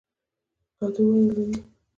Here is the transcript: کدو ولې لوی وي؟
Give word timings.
کدو 0.77 1.01
ولې 1.09 1.23
لوی 1.33 1.45
وي؟ 1.49 1.57